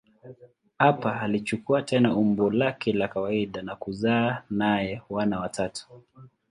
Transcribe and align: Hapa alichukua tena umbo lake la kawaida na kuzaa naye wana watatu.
Hapa 0.77 1.21
alichukua 1.21 1.81
tena 1.81 2.15
umbo 2.15 2.49
lake 2.51 2.93
la 2.93 3.07
kawaida 3.07 3.61
na 3.61 3.75
kuzaa 3.75 4.43
naye 4.49 5.01
wana 5.09 5.39
watatu. 5.39 5.89